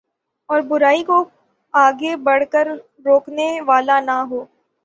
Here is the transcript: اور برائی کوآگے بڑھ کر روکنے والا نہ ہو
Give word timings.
اور 0.49 0.59
برائی 0.69 1.03
کوآگے 1.09 2.15
بڑھ 2.25 2.43
کر 2.53 2.67
روکنے 3.05 3.49
والا 3.67 3.99
نہ 4.07 4.17
ہو 4.29 4.39